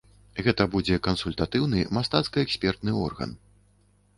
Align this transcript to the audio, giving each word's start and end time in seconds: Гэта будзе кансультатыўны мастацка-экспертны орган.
Гэта 0.45 0.65
будзе 0.75 0.95
кансультатыўны 1.07 1.83
мастацка-экспертны 1.99 2.91
орган. 3.05 3.37